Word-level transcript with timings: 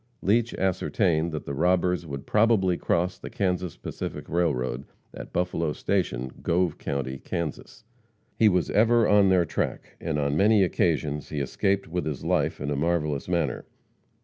Leach 0.23 0.55
ascertained 0.55 1.31
that 1.31 1.45
the 1.45 1.53
robbers 1.53 2.07
would 2.07 2.25
probably 2.25 2.75
cross 2.75 3.19
the 3.19 3.29
Kansas 3.29 3.77
Pacific 3.77 4.27
railroad 4.27 4.85
at 5.13 5.31
Buffalo 5.31 5.73
Station, 5.73 6.31
Gove 6.41 6.79
county, 6.79 7.19
Kansas. 7.19 7.83
He 8.35 8.49
was 8.49 8.71
ever 8.71 9.07
on 9.07 9.29
their 9.29 9.45
track, 9.45 9.97
and 10.01 10.17
on 10.17 10.35
many 10.35 10.63
occasions 10.63 11.29
he 11.29 11.39
escaped 11.39 11.87
with 11.87 12.07
his 12.07 12.23
life 12.25 12.59
in 12.59 12.71
a 12.71 12.75
marvelous 12.75 13.27
manner. 13.27 13.65